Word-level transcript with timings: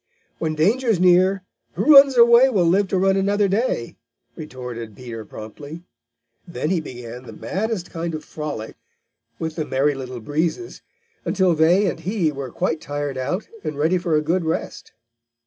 "When 0.39 0.55
danger's 0.55 0.99
near, 0.99 1.43
who 1.73 1.93
runs 1.93 2.17
away 2.17 2.49
will 2.49 2.65
live 2.65 2.87
to 2.87 2.97
run 2.97 3.15
another 3.15 3.47
day," 3.47 3.97
retorted 4.35 4.95
Peter 4.95 5.23
promptly. 5.25 5.83
Then 6.47 6.71
he 6.71 6.81
began 6.81 7.21
the 7.21 7.31
maddest 7.33 7.91
kind 7.91 8.15
of 8.15 8.23
a 8.23 8.25
frolic 8.25 8.77
with 9.37 9.55
the 9.57 9.63
Merry 9.63 9.93
Little 9.93 10.19
Breezes 10.19 10.81
until 11.23 11.53
they 11.53 11.85
and 11.85 11.99
he 11.99 12.31
were 12.31 12.49
quite 12.49 12.81
tired 12.81 13.15
out 13.19 13.47
and 13.63 13.77
ready 13.77 13.99
for 13.99 14.15
a 14.15 14.23
good 14.23 14.43
rest. 14.43 14.91